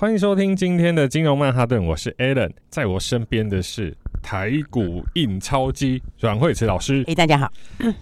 [0.00, 7.04] 欢迎收听今天的金融曼哈顿，我是 Alan，在我身边的是台股印钞机阮惠慈老师。
[7.06, 7.52] 哎，大家好，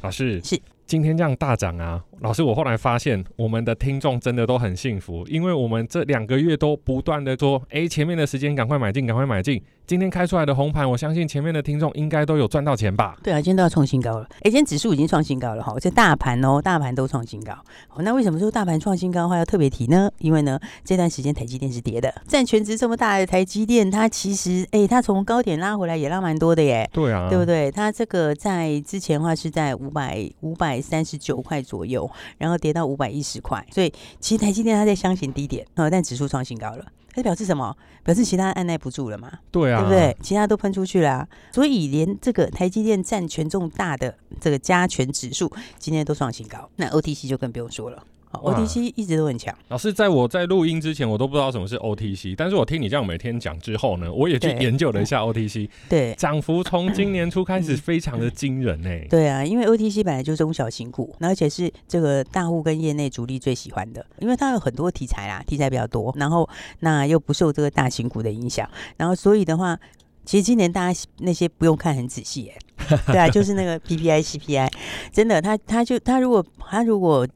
[0.02, 0.56] 老师是。
[0.86, 9.62] 今天这样大涨啊，老师，我后来发现我们的听众真的都很幸福，因为我们这两个月都不断的说，哎，前面的时间赶快买进，赶快买进。
[9.86, 13.16] 今天开出来的红盘，我相信前面的听众应该都有赚到钱吧？
[13.22, 14.26] 对啊，今天都要创新高了。
[14.40, 17.54] 哎，今天指数已经创新高了哈，这大盘哦，大盘都创新高。
[18.00, 20.10] 那为什么说大盘创新高的话要特别提呢？
[20.18, 26.86] 因为呢，这段时间台积电是跌的，占全值这么大的台积电，它其实哎，它从高点拉回来也拉蛮多的耶。
[26.92, 27.70] 对啊，对不对？
[27.70, 36.84] 它这个在之前的话是在五百五百三十九块左右，然后跌到五百一十块，所以其实台积电它在箱型低点啊，但指数创新高了。
[37.14, 37.76] 它表示什么？
[38.04, 39.30] 表示其他按捺不住了嘛？
[39.50, 40.16] 对啊，对不对？
[40.22, 48.02] 其他都喷出去了啊，所以连这个台积电占权重大的这个加权指数今天都创新高，那 OTC 就更不用说了。
[48.32, 49.54] OTC 一直都很强。
[49.68, 55.68] 老师，在我在录音之前，我都不知道什么是 OTC，但是我听你这样每天讲之后呢，我也去研究了一下 OTC。
[55.88, 59.06] 对，涨幅从今年初开始非常的惊人呢、欸。
[59.10, 66.48] 对啊，因为 OTC 本来就是中小型股，而且是这个大户跟业内主力最喜欢的，因为它有很多题材啦，题材比较多，然后
[66.80, 69.78] 那又不受这个大型股的影响，然后所以的话，
[70.24, 72.52] 其实今年大家那些不用看很仔细、
[73.08, 74.70] 对啊，就是那个 PPI、CPI，
[75.12, 77.26] 真的，他他就他如果他如果。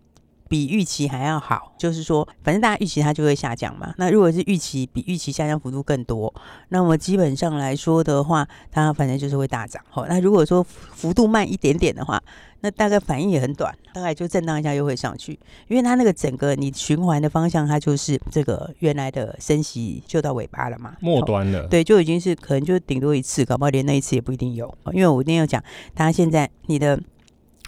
[0.53, 3.95] 比预期还要好，就是说，反正大家预期它就会下降嘛。
[3.97, 6.31] 那如果是预期比预期下降幅度更多，
[6.69, 9.83] 那么基本上来说的话，它反正就是会大涨。
[9.89, 12.23] 好，那如果说幅度慢一点点的话，
[12.61, 15.33] 那大概反应也很短，大概就震荡一下又会上去，
[15.69, 21.67] 因为它那个整个你循环的方向，它就是这个原来的升息就到尾巴了嘛，末端了。
[21.69, 24.77] 对，就已经是可能就顶多一次，搞不好连那一次也不一定有。
[24.93, 27.01] 因为我一定要讲，它现在你的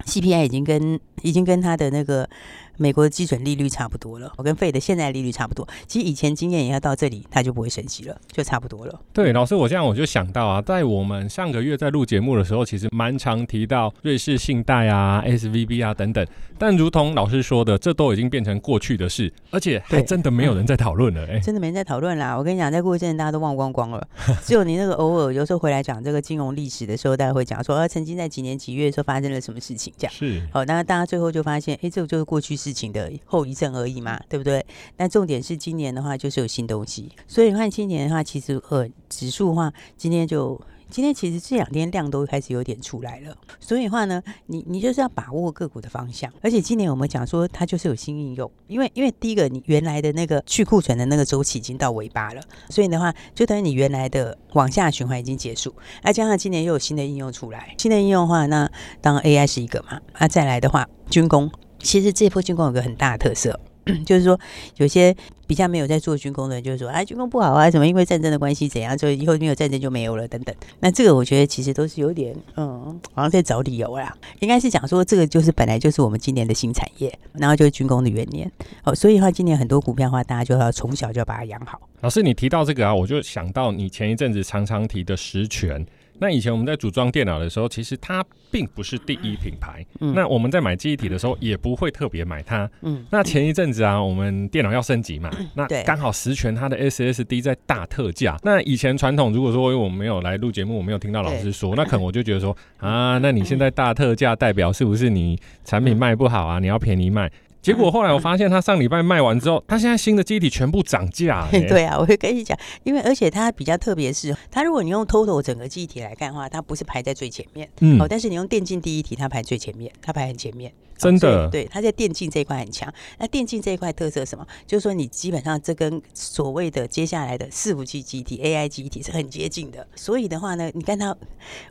[0.04, 2.28] CPI 已经跟已经跟它的那个。
[2.76, 5.66] 美国的基准利率差不多了，我跟费的现在利率差不多。
[5.86, 9.00] 其实以前经验也要到这里，它就不会升息了，就差不多了。
[9.12, 16.26] 对，老师，我这样我就想到啊，在我们上个月在录节目的时候，其实蛮常提到瑞士信贷啊、SVB 啊等等。
[16.58, 21.26] 但如同老师说的，这都已经变成过去的事，而且还真的没有人在讨论了。
[21.26, 22.36] 哎，真的没人在讨论啦。
[22.36, 24.06] 我跟你讲，在过一阵大家都忘光光了，
[24.44, 30.40] 只有你那个偶尔有时候回来讲这个金融历史的时候，大家会讲说，啊，曾经在几年几月的时候发生了什么事情，这样是。
[30.52, 33.44] 好，那大家最后就发现，哎，这个就是过去事情的后。
[33.44, 34.64] 遗症而已嘛，对不对？
[34.96, 37.12] 但重点是今年的话，就是有新东西。
[37.28, 40.58] 所以你看今年的话，其实呃指数的话，今天就
[40.88, 43.36] 今天其实这两天量都开始有点出来了。
[43.60, 46.32] 所以的话呢，你你就是要把握个股的方向。
[46.40, 55.74] 而且今年我们讲说，它就是有新应用，因为因为第一个，你原来的那个去库存的那个周期已经到尾巴了，所以的话，就等于你原来的往下循环已经结束。
[56.02, 58.70] 那加上今年又有新的应用出来，新的应用的话，那
[59.02, 60.00] 当然 AI 是一个嘛。
[60.18, 61.50] 那再来的话，军工。
[61.84, 63.60] 其实这波军工有个很大的特色，
[64.06, 64.40] 就是说
[64.78, 65.14] 有些
[65.46, 70.54] 比较没有在做军工的人，就是说啊军工不好啊，什么因为战争的关系怎样，所以以后没有战争就没有了等等。
[70.80, 74.16] 那这个我觉得其实都是有点嗯，好像在找理由啦。
[74.40, 78.50] 应该是讲说这个就是本来就是我们今年的新产业，然后就是军工的元年
[78.84, 81.78] 哦，所以的话今年很多股票的话，大家就要从小就要把它养好。
[82.00, 85.84] 老师，你提到这个啊，我就想到你前一阵子常常提的十权。
[86.24, 89.84] 那以前我们在组装电脑的时候，其实它并不是第一品牌。
[90.00, 92.70] 嗯，那我们在买记忆体的时候，也不会特别买它。
[92.80, 98.38] 嗯，那前一阵子啊，我们电脑要升级嘛，那刚好十全它的 SSD 在大特价。
[98.42, 106.58] 那以前传统如果说我们没有来录节目，我没有听到老师说，那可能我就觉得说啊，那你现在大特价代表是不是你产品卖不好啊？
[106.58, 107.30] 你要便宜卖？
[107.64, 111.48] 结果后来我发现，他上礼拜卖完之后，他现在新的机体全部涨价。
[111.66, 117.66] 对啊，我会跟你讲，因为而且它比较特别是，它如果你用 Total 整个机体来看的话，它不是排在最前面。
[117.80, 117.98] 嗯。
[117.98, 120.70] 哦，但是你用电竞第一体，它排最前面，它排很前面。
[120.96, 121.48] 真的。
[121.48, 122.92] 对，它在电竞这一块很强。
[123.18, 124.46] 那电竞这一块特色什么？
[124.66, 129.86] 就是说你基本上这跟所谓的接下来的伺服器机体、AI 机体是很接近的。
[129.96, 131.16] 所以的话呢，你看它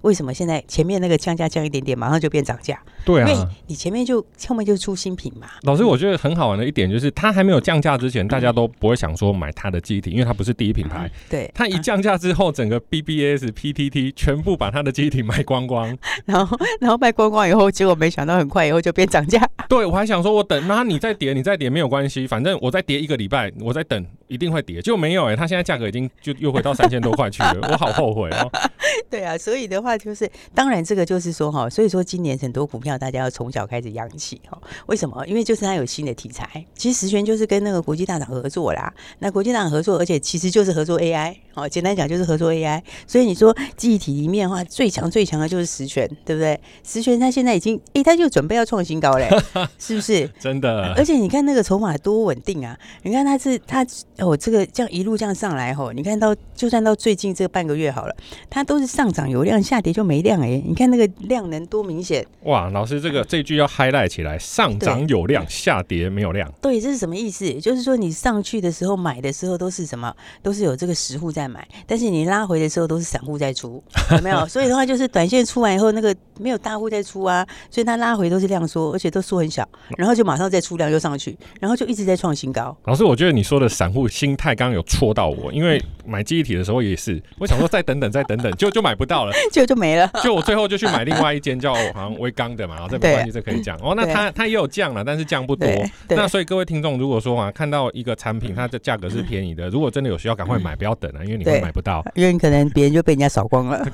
[0.02, 2.82] 为什么现在前面那个降价降一点点，马上就变涨价？
[3.06, 3.30] 对啊。
[3.30, 5.48] 因为你前面就后面就出新品嘛。
[5.62, 5.84] 老师。
[5.84, 11.12] 我觉得很好玩的一点就是，它还没有降价之前，大家都不会想说买它的机体，因为它不是第一品牌。
[11.30, 19.48] 对，它一降价之后，整个 BBS、PTT 全部把它的机体卖光光， 然后然后卖光光以后，结果没想到很快以后就变涨涨价。
[19.70, 24.82] 对，我还想说，我等，那你再跌，你再跌没有关系，反正我再跌一个礼拜，我再等，一定会跌。
[24.82, 28.52] 就没有哎、欸，它现在价格已经就又回到三千多块去了，我好后悔哦。
[29.10, 34.60] 对啊，所以的话就是，当然这个就是说哈，所以说今年很多股票大家要从小开始养起哈。
[34.88, 35.26] 为什么？
[35.28, 36.66] 因为就是它有新的题材。
[36.76, 38.92] 其实十銓就是跟那个国际大厂合作啦。
[39.20, 41.68] 那国际大厂合作，而且其实就是合作 AI 哦。
[41.70, 42.82] 简单讲就是合作 AI。
[43.08, 46.60] 所以你说记忆体里面的话，最强最强的就是十銓，对不对？
[46.84, 49.30] 十銓它现在已经，哎，它就准备要创新高嘞，
[49.78, 50.30] 是不是？
[50.40, 50.94] 真的。
[50.96, 52.78] 而且你看那个筹码多稳定啊！
[53.02, 53.86] 你看它是它
[54.20, 58.16] 哦，这个这样一路这样上来吼，你看到就算到最近这半个月好了，
[58.50, 60.64] 它都是上涨有量，下跌就没量哎。
[60.66, 62.70] 你看那个量能多明显哇！
[62.70, 66.50] 老师，这个这句要 highlight 起来，上涨有量，下跌没有量。
[66.62, 67.52] 对，这是什么意思？
[67.56, 70.14] 就是说你上去的时候买的时候都是什么？
[70.42, 74.46] 都是有这个实户在买，但是你拉回的时候都是散户在出，有没有？
[74.48, 79.68] 所以的话就是短线出完以后，那个没有大户在出啊，所以它拉回都是量缩，而且都缩很小，
[79.98, 82.76] 然后就马上再出量又上去，然后就一直在创新高。
[82.86, 90.10] 老师，我觉得你说的散户心态刚刚有戳到我，因为买记忆体的时候也是，我想说再等等再等等，就就买不到了， 就就没了。
[90.24, 93.94] 就我最后就去买另外一间叫好像威刚的嘛，然后这没关系，这可以讲哦。
[93.96, 95.68] 那它它也有降了，但是降不多。
[96.10, 103.86] 那所以各位听众，如果说啊看到一个产品它的价格是便宜的，如果真的有需要，赶快买，不要等啊，因为你会买不到，因为你可能别人就被人家扫光了，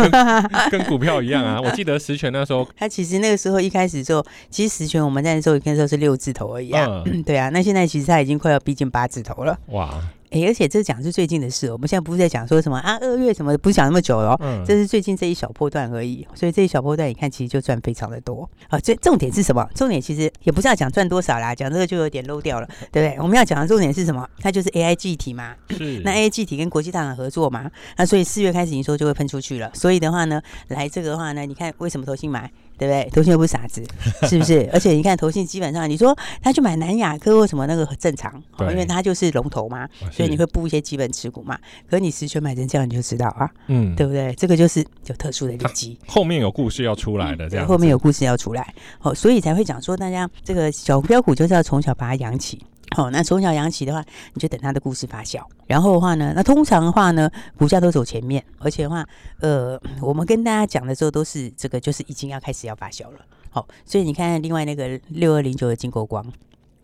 [0.71, 1.59] 跟股票一样啊。
[1.61, 7.03] 我记得十銓那时候， 它其实那个时候一开始就，其实十銓我们在那时候一开始是六字头而已啊。
[7.25, 9.57] 对啊，那现在其实它已经快要逼近八字头了。
[9.67, 9.89] 哇！
[10.31, 18.77] 哎、欸，而且这讲是最近的事，我们现在不是在讲说什么啊二月什么，不是讲那么久了，嗯，这是最近这一小波段而已，所以这一小波段你看其实就赚非常的多啊。
[18.77, 19.67] 最重点是什么？
[19.73, 23.17] 重点其实也不是要讲赚多少啦，讲这个就有点漏掉了，对不对？
[23.19, 24.23] 我们要讲的重点是什么？
[24.39, 29.71] 它就是 AI 记忆体嘛，是 那 AI 记忆体跟国际大厂合作嘛，那所以四月开始营收就会喷出去了。
[29.73, 32.51] 所以的话呢，来这个的话呢，你看为什么投信买？
[32.79, 33.09] 对不对？
[33.11, 33.83] 投信又不是傻子，
[34.25, 34.67] 是不是？
[34.71, 41.59] 而且你看投信基本上，你说他去买南亚科或什么那个很正常，因为他就是龙头嘛，所以你会布一些基本持股嘛。
[41.89, 44.33] 可是你十銓买成这样，你就知道啊，嗯，对不对？
[44.35, 52.59] 这个就是有特殊的利基，后面有故事要出来的，这样后面有故事要出来，哦，所以才会讲说大家这个小标股就是要从小把它养起。
[52.95, 54.03] 好、哦，那从小养起的话，
[54.33, 55.39] 你就等它的故事发酵。
[55.67, 59.05] 然后的话呢，那通常的话呢，股价都走前面，而且的话，
[59.41, 63.19] 呃，我们跟大家讲的时候都是这个，就是已经要开始要发酵了。
[63.51, 66.25] 好、哦，所以你看另外那个六二零九的经国光，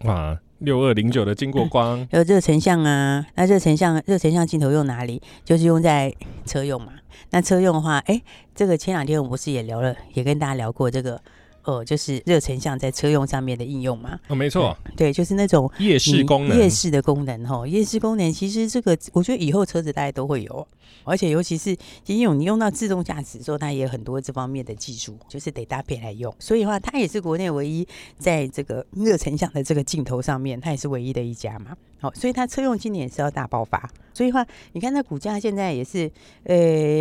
[0.04, 5.22] 哇，六二零九的经国光，有热成像啊，那热成像热成像镜头用哪里？
[5.44, 6.13] 就是用在
[6.46, 6.94] 车用嘛。
[7.31, 8.22] 那车用的话，哎，
[8.54, 11.19] 这个前两天我们不是也聊了，也跟大家聊过这个。
[11.66, 14.20] 哦，就是热成像在车用上面的应用嘛。
[14.28, 20.68] 哦，没错，对，就是那种夜视功能，夜视的功能哈，夜视功能其实这个我觉得以后车子大家都会有，
[21.04, 21.76] 而且尤其是
[22.06, 26.34] 应用你用到自动驾驶的时候，它也有很多这方面的技术，就是得搭配来用。
[26.40, 31.76] 所以的话，它也是国内唯一在这个热成像的这个镜头上面，它也是唯一的一家嘛。
[32.00, 33.89] 好，所以它车用今年也是要大爆发。
[34.13, 36.09] 所以的话，你看它股价现在也是，
[36.44, 36.56] 呃，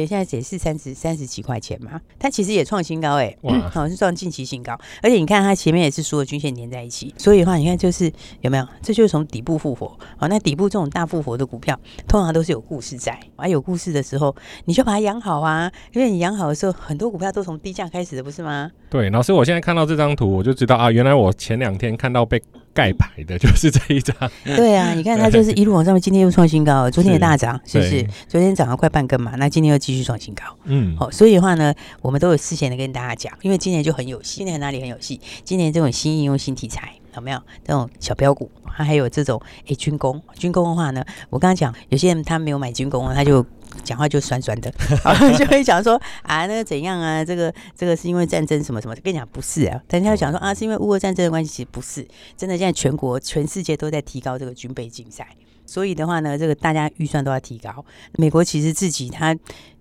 [0.05, 4.77] 现在也是三十三十几块钱嘛，它其实也创新高哎、欸，哇，好像是创近期新高。
[5.01, 8.67] 而且你看它前面也是所有均线连在一起，所以的话，你看就是有没有？
[8.83, 9.97] 这就是从底部复活。
[10.17, 13.17] 好，那底部这种大复活的股票，通常都是有故事在。
[13.37, 18.69] 啊有故事的时候，你就把它养好啊，因为你养好的时候，很多股票都从低价开始的，不是吗？
[18.91, 22.43] 对，老师，我现在看到这张图，我就知道啊，原来我前两天看到被。
[22.75, 28.05] 盖牌的就是这一张， 对啊，你看它就是一路往上面，今天又创新高，昨天也大涨，是不是？
[28.29, 31.73] 昨天涨了快半根嘛，那今天又继续创新高，嗯，好，所以的话呢，
[32.03, 35.21] 我们都有事先的跟大家讲，因为今年就很有戏，今年哪里很有戏？
[35.45, 37.41] 今年这种新应用、新题材有没有？
[37.65, 43.47] 这种小标股，它还有这种诶军工，军工的话呢，我刚刚讲，有些人他没有买军工，他就。
[43.83, 44.71] 讲话就酸酸的，
[45.39, 47.25] 就会讲说啊，那个怎样啊？
[47.25, 48.95] 这个这个是因为战争什么什么？
[49.03, 55.29] 跟你讲不是啊，人家讲说啊，是因为乌俄战争的关系，其实不是，真的现在全国全世界都在提高这个军备竞赛，
[55.67, 57.85] 所以的话呢，这个大家预算都要提高。
[58.17, 59.37] 美国其实自己他。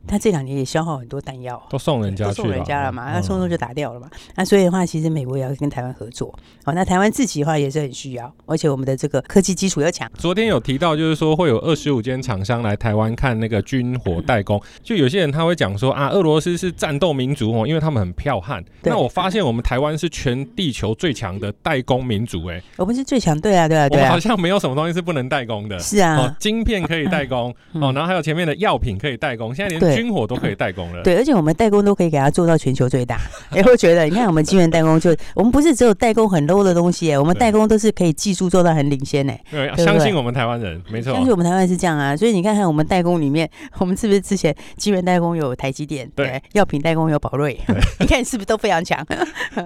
[0.05, 4.09] 他这两年也消耗很多弹药，都送人家去送人家了嘛，那送送就打掉了嘛。
[4.35, 6.37] 那所以的话，其实美国也要跟台湾合作。
[6.65, 10.11] 好，那台湾自己的话也是很需要，而且我们的这个科技基础要强。
[10.17, 14.61] 昨天有提到，就是说会有二十五间厂商来台湾看那个军火代工。
[14.83, 18.61] 就有些人他会讲说啊，俄罗斯是战斗民族哦，因为他们很剽悍。
[18.81, 24.01] 那我发现我们台湾是全地球最强的代工民族，哎，我们是最强，对啊，对啊，对啊。
[24.01, 25.72] 我们好像没有什么东西是不能代工的。
[25.73, 31.01] 的，是啊，哦，晶片可以代工、嗯、哦，然后还有前面的药品可以代工，现在连军火都可以代工了。
[31.03, 33.19] 对，而且我们代工都可以给它做到全球最大。
[33.51, 42.15] 哎，会觉得你看我们晶圆代工就，我们不是只有代工很 low 的东西，哎，我们代工都是可以技术做到很领先，哎，对，相信我们台湾人，没错，相信我们台湾是这样啊。
[42.15, 43.49] 所以你看看我们代工里面，
[43.79, 47.59] 我们是不是之前晶圆代工有台积电，对，药品代工有宝瑞，
[47.99, 49.05] 你看是不是都非常强？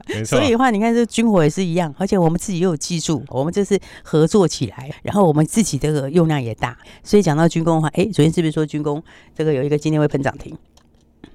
[0.08, 0.38] 没错。
[0.38, 6.78] 所以的话，你看这军火也是一样，而且我们自己又有技术，我们这是合作起来，然后我们自己这个用量也大。
[7.04, 9.02] 所以讲到军工的话，哎，昨天是不是说军工
[9.36, 10.58] 这个有一个今天会喷涨停？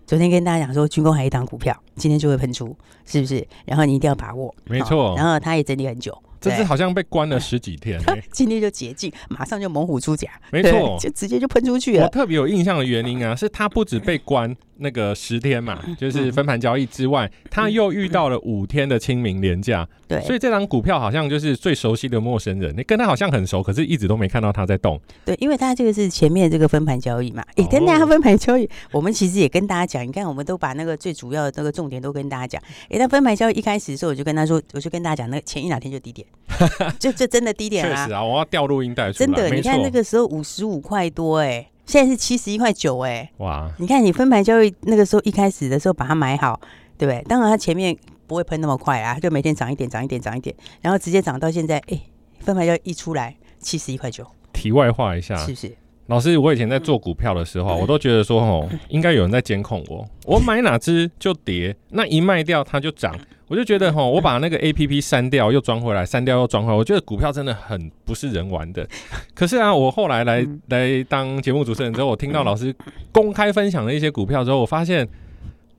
[0.07, 2.77] 昨天跟大家讲说军工还有一档股票，今天就会喷出，
[3.07, 3.47] 是不是？
[3.65, 5.15] 然后你一定要把握，没错。
[5.17, 6.17] 然后它也整理很久。
[6.43, 8.01] 这次好像被关了十几天，
[8.33, 12.05] 今天就解禁，马上就猛虎出闸，没错，就直接就喷出去了。
[12.05, 25.01] 我特别有印象的原因啊，是他不止被关那个十天嘛，就是分盘交易之外，他又遇到了五天的清明连假，对，所以这张股票好像就是最熟悉的陌生人，你跟他好像很熟，可是一直都没看到他在动。
[25.25, 32.63] 对，因为他这个是前面这个分盘交易嘛，哎，跟大家分盘交易，我们其实也跟大家讲，你看我们都把那个最主要的那个重点都跟大家讲。
[32.91, 36.27] 哎，那分盘交易一开始的时候，我就跟他说，我就跟大家讲，那前一两天就低点，
[36.99, 37.13] 就。
[37.13, 38.05] 这真的低点啊！
[38.05, 39.27] 确实啊，我要调录音带出来。
[39.27, 43.31] 真的，你看那个时候五十五块多哎、欸，现在是七十一块九哎。
[43.39, 43.71] 哇！
[43.79, 46.61] 你看你分盘交易那个时候一开始的时候把它买好，
[46.99, 47.23] 对不对？
[47.29, 47.97] 当然它前面
[48.27, 52.01] 不会喷那么快啊，就每天涨一点，涨一点，涨一点，然后直接涨到现在，哎，
[52.41, 54.27] 分盘交易一出来七十一块九。
[54.53, 55.77] 题外话一下，是不是？
[56.13, 60.07] 老师，我以前在做股票的时候，我都觉得说哦，应该有人在监控我。
[60.27, 63.19] 我买哪只就跌，那一卖掉它就涨。
[63.49, 68.87] 我就觉得哦，我把那个 APP 删掉又装回来，删掉又装回来，我觉得股票真的很不是人玩的。
[69.35, 72.75] 可是啊，我后来来来当节目主持人之后，我听到老师
[73.11, 75.09] 公开分享了一些股票之后，我发现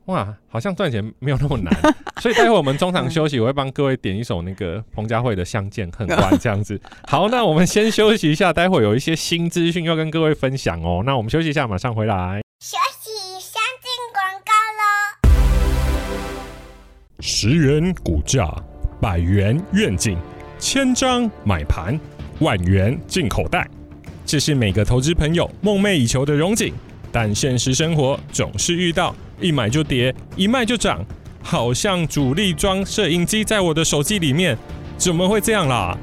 [0.06, 1.74] 哇，好像赚钱没有那么难。
[2.20, 6.80] 所以待会我们中场休息，我会帮各位点一首那个彭佳慧的《相见恨晚》这样子。
[7.08, 11.04] 好，那我们先休息一下，待会有一些新资讯要跟各位分享哦。
[11.06, 12.42] 那我们休息一下，马上回来。
[12.60, 16.44] 休息，相进广告喽
[17.22, 18.54] 十元股价，
[19.00, 20.18] 百元愿景，
[20.60, 21.98] 千张买盘，
[22.40, 23.66] 万元进口袋，
[24.26, 26.74] 这是每个投资朋友梦寐以求的荣景。
[27.10, 31.06] 但现实生活总是遇到一买就跌，一卖就涨，
[31.42, 34.58] 好像主力装摄影机在我的手机里面，
[34.98, 35.98] 怎么会这样啦？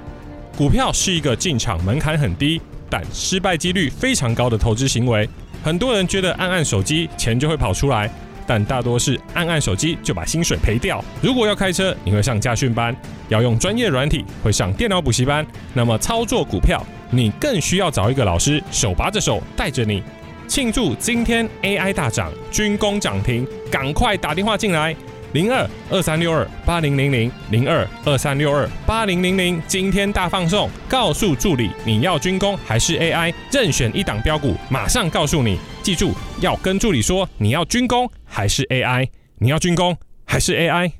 [0.58, 5.26] 股票是一个进场门槛很低，但失败几率非常高的投资行为。
[5.62, 8.10] 很多人觉得按按手机，钱就会跑出来。
[8.46, 11.02] 但大多是按按手机就把薪水赔掉。
[11.22, 12.92] 如果要开车，你会上驾训班；
[13.28, 15.46] 要用专业软体，会上电脑补习班。
[15.72, 20.02] 那么操作股票，你更需要找一个老师手把着手带着你。
[20.50, 24.94] 庆祝今天 AI 大涨，军工涨停，赶快打电话进来。
[25.32, 35.56] 零二二三六二八零零零零二二三六二八零零零，今天大放送，告诉助理你要军工还是 AI，任选一档标股，马上告诉你。
[35.84, 40.99] 记住要跟助理说你要军工还是 AI，你要军工还是 AI。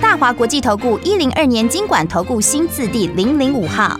[0.00, 3.98] 大华国际投顾一零二年金管投顾新字第零零五号。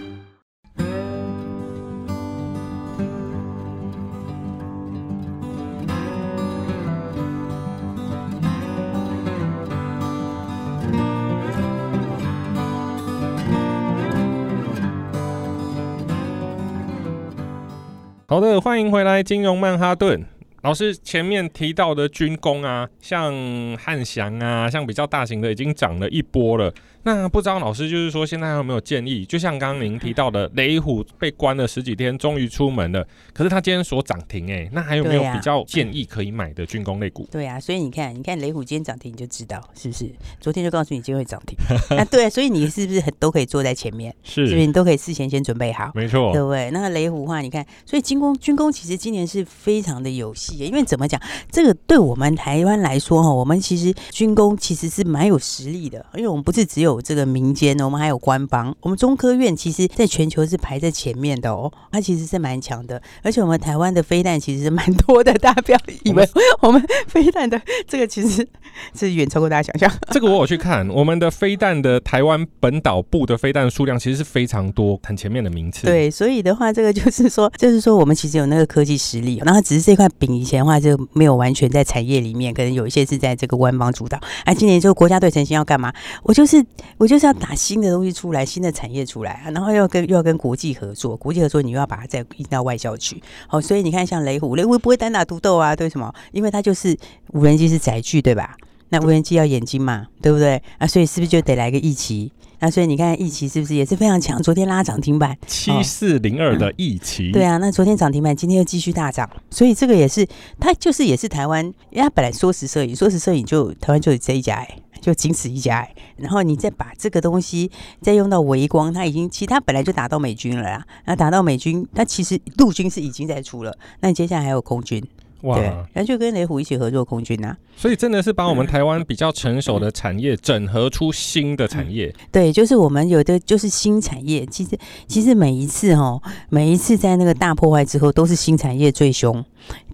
[18.26, 20.38] 好的，欢迎回来，金融曼哈顿。
[20.68, 23.33] 老师前面提到的军工啊，像
[23.78, 26.70] 汉翔啊，像比较大型的，已经涨了一波了。
[27.04, 29.24] 那不知道老师就是说，现在有没有建议？
[29.24, 33.07] 就像刚刚您提到的，雷虎被关了十几天，终于出门了。
[33.33, 37.26] 可是他今天说涨停，哎，那还有没有比较建议可以买的军工类股？
[37.31, 40.11] 对啊，所以你看，你看雷虎今天涨停，你就知道是不是？
[40.38, 41.57] 昨天就告诉你今天会涨停。
[41.96, 44.14] 那 对啊，所以你是不是很都可以坐在前面？
[44.22, 45.90] 是，是不是你都可以事前先准备好？
[45.94, 46.70] 没错，对不对？
[46.72, 51.21] 那个雷虎的话，你看，所以军工军工其实今年是非常的有戏，因为怎么讲？
[51.51, 57.79] 这个对我们台湾来说哈，我们其实军工其实是蛮有实力的，因为我们不是只有这个民间。
[57.79, 66.29] 我们还有官方，我们中科院其实在全球是排在前面的哦，它其实是蛮强的，而且我们台湾的飞弹其实是蛮多的，大家不要以为
[66.61, 68.47] 我们飞弹的这个其实
[68.94, 69.99] 是远超过大家想象。
[70.11, 75.87] 这个我有去看，我们的飞弹的台湾本岛部的飞弹数量其实是非常多，很前面的名次。
[75.87, 84.18] 对，所以的话，这个就是说，就是说我们其实有那个科技实力，然后只是这块饼以前的话就没有完全在产业里面，可能有一些是在这个官方主导。
[84.46, 85.92] 啊，今年就国家队成型要干嘛？
[86.22, 86.64] 我就是
[86.96, 87.59] 我就是要打。
[87.59, 93.20] 新的东西出来，新的产业出来，然后又要跟又要跟国际合作，国际合作你又要把它再引到外销去。
[93.48, 95.74] 好，所以你看，像雷虎，雷虎不会单打独斗啊？
[95.74, 96.14] 对什么？
[96.31, 96.96] 因为它就是
[97.33, 98.57] 无人机是载具，对吧？
[98.90, 100.62] 那无人机要眼睛嘛，对不对？
[100.79, 102.33] 啊，所以是不是就得来个一奇？
[102.61, 104.42] 那所以你看一奇是不是也是非常强？
[104.42, 110.27] 昨天拉涨停板七四零二的一奇， 对啊，那昨天涨停板，今天又继续大涨，所以这个也是
[110.59, 114.68] 它就是也是台湾，因为它本来缩时摄影，缩时摄影就台湾就有这一家哎。
[115.01, 117.70] 就仅此一家，然后你再把这个东西
[118.03, 125.01] 再用到微光，它已经其他本来就打到美军了啦，那打到美军，它其实陆军是已经在出了，那你接下来还有空军，
[125.42, 139.44] 哇，对，然后就跟雷虎一起合作空军啊，所以真的是把我们台湾比较成熟的产业整合出新的产业，对，就是我们有的就是新产业，其实其实每一次哈，每一次在那个大破坏之后，都是新产业最凶，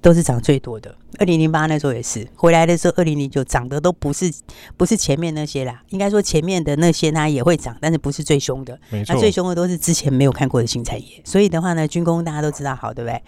[0.01, 0.95] 都是涨最多的。
[1.19, 4.33] 二零零八那时候也是回来的时候，二零零九涨的都不是
[4.77, 8.77] 不是前面那些啦，应该说前面的那些它也会涨，但是不是最凶的。
[8.91, 11.21] 没错，那最凶的都是之前没有看过的新产业。
[11.25, 13.23] 所以的话呢，军工大家都知道好，对不对？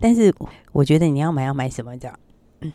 [0.00, 0.34] 但是
[0.72, 1.96] 我觉得你要买要买什么？
[1.98, 2.18] 这样，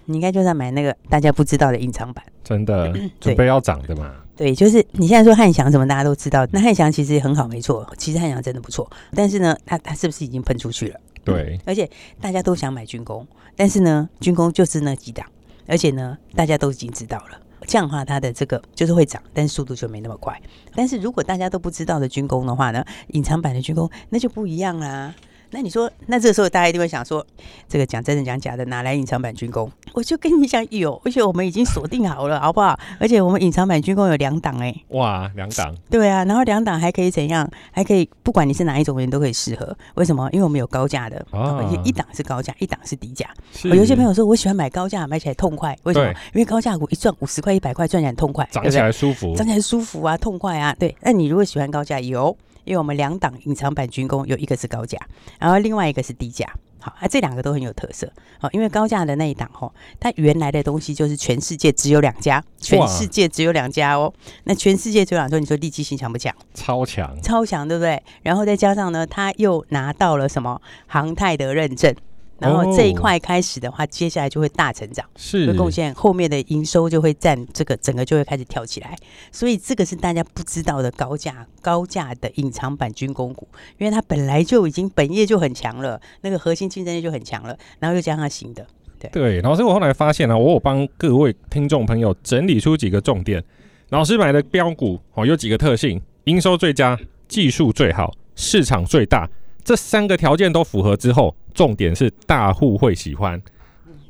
[0.06, 2.24] 你应该就是要买那个大家不知道的隐藏版。
[2.44, 4.14] 真的，准备要涨的嘛？
[4.36, 8.90] 对，就是你现在说汉翔什么大家都知道，那汉翔其实很好，没错，其实汉翔真的不错。
[9.14, 11.00] 但是呢，它它是不是已经喷出去了？
[11.24, 11.90] 对，而且
[12.22, 15.26] 大家都想买军工，但是呢，军工就是那几档，
[15.68, 20.40] 而且呢，大家都已经知道了，这样的话它的这个就是会涨，但是速度就没那么快。
[20.76, 25.16] 但是如果大家都不知道的军工的话呢，隐藏版的军工那就不一样啦。
[25.56, 27.26] 那你说，那这个时候大家一定会想说，
[27.66, 29.72] 这个讲真的讲假的，哪来隐藏版军工？
[29.94, 32.78] 我就跟你讲有，而且我们已经锁定好了，好不好？
[33.00, 37.50] 而且我们隐藏版军工有两档哎，哇，两档，对啊，然后两档还可以怎样？
[37.72, 39.74] 还可以，不管你是哪一种人都可以适合。
[39.94, 40.30] 为什么？
[40.34, 43.26] 因为我们有高价的，而且一档是高价，一档是低价。
[43.64, 45.74] 我有些朋友说我喜欢买高价，买起来痛快。
[45.84, 46.10] 为什么？
[46.34, 50.76] 因为高价股一赚五十块、一百块，赚起来痛快，涨起来舒服，涨起来舒服啊，痛快啊。
[50.78, 52.36] 对，那你如果喜欢高价，有。
[52.66, 55.00] 因为我们两档隐藏版军工有一个是高价，
[55.40, 56.46] 然后另外一个是低价，
[56.80, 66.34] 好，啊，这两个都很有特色，好，因为高价的那一档吼，它原来的东西就是全世界只有两家，全世界只有两家哦，那全世界只有两家，你说利基性强不强？
[66.54, 68.02] 超强强，超强，对不对？
[68.24, 71.96] 然后再加上呢，他又拿到了什么航太的认证。
[72.40, 78.96] 然后这一块开始的话，接下来就会大成长，是会贡献后面的营收就会占这个整个就会开始跳起来，
[79.32, 88.66] 所以这个是大家不知道的高价高价的隐藏版军工股，因为它本来就已经本业就很强了，那个核心竞争力就很强了，然后又加上新的，
[89.00, 89.42] 对对。
[89.42, 93.42] 老师，我后来发现呢、啊，我有帮各位听众朋友整理出几个重点，
[93.90, 99.30] 老师买的标股哦有几个特性：营收最佳、技术最好、市场最大。
[99.64, 103.42] 这三个条件都符合之后，重点是大户会喜欢。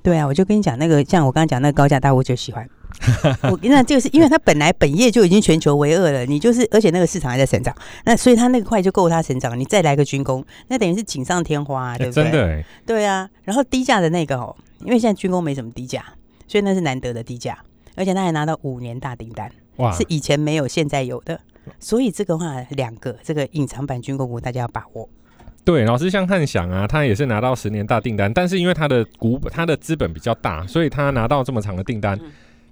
[0.04, 2.68] 对啊，我就跟你讲，那个像我刚刚讲那个高价大户就喜欢。
[3.52, 9.60] 我那这个是因为它本来本业就已经全球唯二了，你就是而且那个市场还在成长，那所以它那个块就够它成长。
[9.60, 12.24] 你再来个军工，那等于是锦上添花，啊，对不对？
[12.24, 12.66] 欸、真的、欸。
[12.86, 16.06] 对啊，然后低价的那个哦，因为现在军工没什么低价，
[16.48, 17.58] 所以那是难得的低价，
[17.96, 21.40] 而且他还拿到五年大订单，哇，是以前没有现在有的。
[21.80, 25.10] 所以这个话两个这个隐藏版军工股大家要把握。
[25.65, 32.17] 对，老师像汉翔啊，他也是拿到十年大订单，但是因为他的股他的资本比较大，所以他拿到这么长的订单，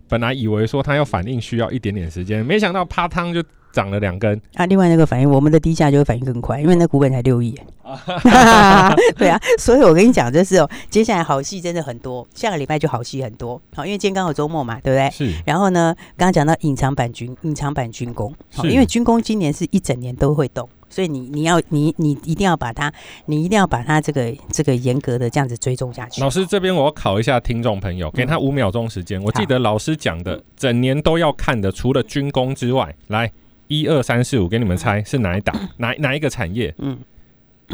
[0.08, 3.43] 本来以为说他要反应需要一点点时间，没想到啪汤就
[3.74, 4.40] 涨了两根。
[4.54, 7.54] 啊，另外那个反应，我们的低价就会反应更快，因为那股本才六亿。
[9.18, 13.62] 对啊，所以我跟你讲，就是哦，接下来好戏真的很多，下个礼拜就好戏很多。
[13.76, 15.10] 好，因为今天刚好周末嘛，对不对？
[15.12, 15.34] 是。
[15.46, 20.70] 然后呢，刚刚讲到隐藏版军，隐藏版军工，好，因为军工今年是一整年都会动。
[20.90, 22.94] 所以你你要你你一定要把它，
[23.26, 26.22] 你一定要把它这个这个严格的这样子追踪下去。
[26.22, 29.20] 老师这边我要考一下听众朋友，给他五秒钟时间。
[29.24, 33.32] 我记得老师讲的整年都要看的，除了军工之外，来
[33.74, 36.74] 一二三四五，给你们猜是哪一档，哪哪一个产业？
[36.78, 37.00] 嗯，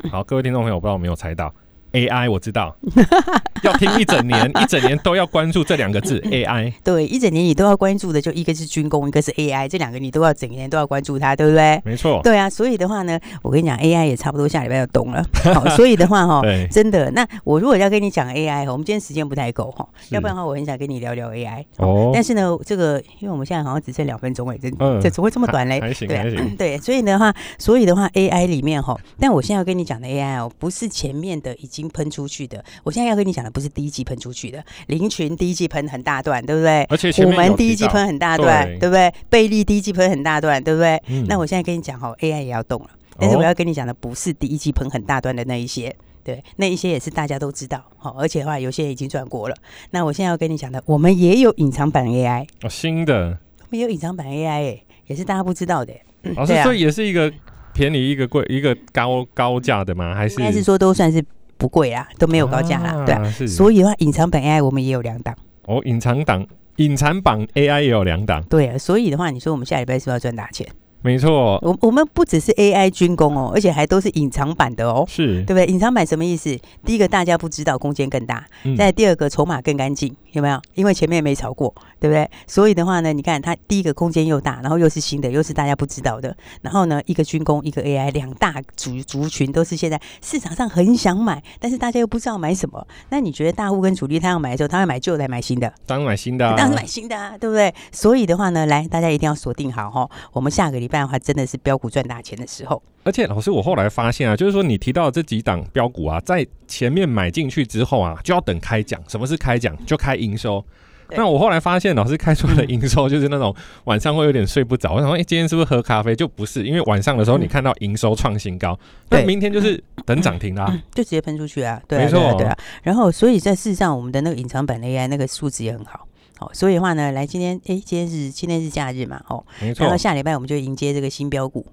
[0.10, 1.54] 好，各位听众朋友，我不知道有没有猜到。
[1.94, 2.76] AI 我知道，
[3.64, 6.72] 要听一整年，一整年都要关注这两个字 AI。
[6.84, 11.82] 对，一整年你都要关注的，就一个是军工，一个是 AI，这两个你都要整年都要关注它，对不对？
[11.84, 12.22] 没错。
[12.24, 15.24] 对啊，所以的话呢，我跟你讲，AI 也差不多下礼拜要懂了。
[15.54, 21.64] 好，所以的话哈，真的，那我如果要跟你讲 AI，我们今天时间不太够哈，要不然的话，我很想跟你聊聊 AI。
[21.78, 22.12] 哦。
[22.14, 24.70] 但是呢，这个因为我们现在好像只剩两分钟哎，这
[25.02, 25.80] 这怎么会这么短嘞？
[25.82, 26.56] 还行，还行。
[26.56, 32.62] 对，所以的话，所以的话，AI 里面哈，但我现在要跟你讲的 AI 哦，不是前面的已经喷出去的。
[32.84, 36.84] 我现在要跟你讲的不是第一季喷出去的，林群第一季喷很大段，对不对？
[36.90, 39.14] 而且虎门第一季喷很大段，对，对不对？
[39.30, 41.02] 贝利第一季喷很大段，对不对？
[41.08, 49.56] 嗯、那我现在跟你讲哈，AI 也要动了，但是我要跟你讲的不是第一季喷很大段的那一些，对，那一些也是大家都知道，好，而且的话有些人已经转过了。
[49.92, 55.94] 那我现在要跟你讲的，我们也有隐藏版 AI 哦，新的，我们有隐藏版 AI 哎，也是大家不知道的。
[56.36, 57.32] 老师，这也是一个
[57.74, 60.14] 便宜一个贵一个高高价的吗？
[60.14, 61.24] 还是应该是说都算是。
[61.60, 65.36] 不贵啊，都没有高价啦，啊对啊，是所以的话，隐藏版 AI 我们也有两档。
[65.66, 66.44] 哦，隐藏档、
[66.78, 70.66] 隐藏版 AI 也有两档，对啊，所以的话，你说我们下礼拜是不是要赚大钱？
[71.02, 75.66] 没错，我我们不只是 AI 军工哦，而且还都是隐藏版的哦，是对不对？
[75.66, 76.58] 隐藏版什么意思？
[76.86, 80.62] 第一个大家不知道，空间更大；嗯、再第二个筹码更干净，有没有？
[80.76, 82.30] 因为前面没炒过，对不对？
[82.48, 86.36] 所以的话呢，你看它第一个空间又大，然后又是新的，又是大家不知道的。
[86.62, 92.86] 然后呢，一个军工，一个 AI，两大族族群都是现在市场上很想买，但是大家又不知道买什么。
[93.08, 95.74] 那你觉得大户跟主力他要买的时候，他会买旧的还买新的？
[95.86, 97.74] 当然买新的、啊，当然买新的啊，对不对？
[97.94, 101.60] 所以的话呢，来大家一定要锁定好哈，我们下个礼拜的话真的是。
[101.62, 109.00] 标股赚大钱的时候，而且老师，我后来发现啊，就是说你提到这几档标股啊，在前面买进去之后啊，就要等开奖。
[109.08, 109.78] 什么是开奖？
[109.86, 110.64] 就开营收。
[111.12, 114.94] 那我后来发现，老师开出来的营收 就是那种晚上会有点睡不着。
[114.94, 116.16] 我想说，哎、欸，今天是不是喝咖啡？
[116.16, 121.80] 就不是，因为晚上的时候你看到营收创新高，那、嗯、明天就是等涨停啦、啊， 就直接喷出去啊。
[121.88, 122.58] 对啊，没错、啊，对啊。
[122.84, 126.08] 然后，所以在事实上，我们的那个隐藏版的 AI 那个数字也很好。
[126.40, 129.84] 好，所以的话呢，来今天，哎、欸，今天是今天是假日嘛，哦，没错。
[129.84, 131.66] 然后下礼拜我们就迎接这个新标股。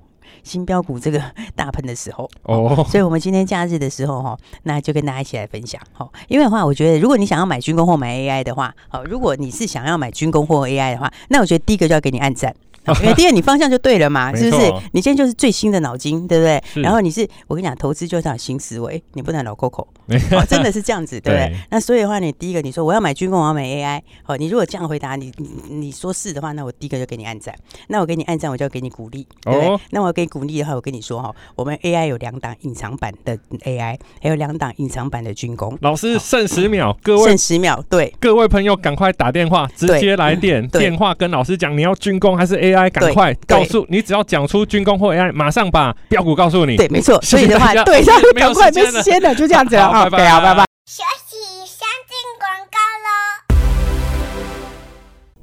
[0.42, 1.22] 新标股这个
[1.54, 6.08] 大喷的时候哦，所以我们今天假日的时候哈，那就跟大家一起来分享哈。
[6.26, 12.54] 因为的话，我觉得如果你想要买军工或买 AI 的话，好，如果你是想要买军工或 AI 的话，那我觉得第一个就要给你按赞。
[13.02, 14.72] 因为第二你方向就对了嘛，是不是？
[14.92, 16.62] 你现在就是最新的脑筋，对不对？
[16.82, 19.86] 然后你是我跟你讲，投资就是要新思维，你不能老 Coco，
[20.48, 21.56] 真的是这样子，对不对？
[21.70, 27.54] 那所以的话，你第一个你说我要买军工，我要买 AI，好，你如果这样回答，你你你说是的话，那我第一个就给你按赞。
[27.88, 29.78] 那我给你按赞，我就要给你鼓励，对不对？
[29.90, 35.76] 那我给你鼓励的话，我跟你说哈，我们 AI 有两档隐藏版的 AI，还有两档隐藏版的军工。
[35.80, 43.34] 老师剩十秒，各位剩十秒，对，各位朋友赶快打电话，直接来电，电话跟老师讲你要军工还是 AI，赶快。
[43.46, 46.76] 告诉你，只要讲出军工或 AI，马上把标股告诉你。
[46.76, 47.20] 对，没错。
[47.22, 48.02] 所以的话，对，
[48.34, 50.04] 赶快没时间了，就这样子了啊！
[50.04, 50.64] 好，拜拜。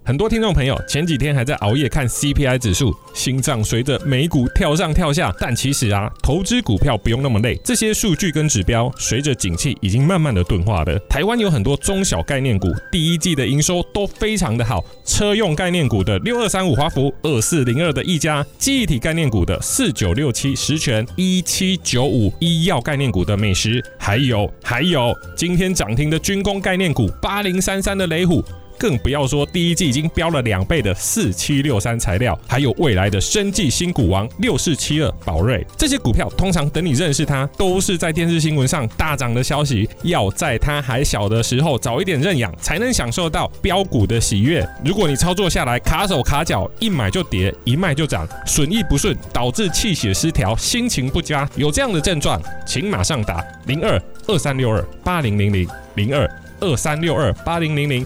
[0.06, 5.34] 很多听众朋友前几天还在熬夜看 CPI 指数，心脏随着美股跳上跳下。
[5.40, 11.00] 但其实啊，投资股票不用那么累，这些数据跟指标随着景气已经慢慢的钝化了。
[11.10, 14.84] 台湾有很多中小概念股，第一季的营收都非常的好。
[15.06, 28.44] 车用概念股的六二三五华孚，二四零二的毅嘉，记忆体概念股的四九六七十銓，一七九五医药概念股的美食，还有还有今天涨停的军工概念股八零三三的雷虎。
[28.84, 44.68] 更不要说第一季已经飙了两倍的四七六三材料，还有未来的生计新股王六四七二宝瑞，这些股票通常等你认识它，都是在电视新闻上大涨的消息，要在它还小的时候早一点认养，才能享受到飙股的喜悦。
[44.84, 55.66] 如果你操作下来卡手卡脚，一买就跌，一卖就涨，损益不顺，导致气血失调，心情不佳，有这样的症状，请马上打零二二三六二八零零零
[55.96, 58.06] 零二二三六二八零零零。